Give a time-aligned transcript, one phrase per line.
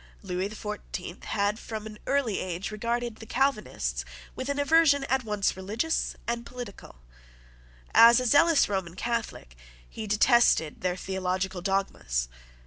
[0.23, 4.03] Lewis the Fourteenth had, from an early age, regarded the Calvinists
[4.35, 7.03] with an aversion at once religious and political.
[7.93, 9.55] As a zealous Roman Catholic,
[9.87, 12.29] he detested their theological dogmas.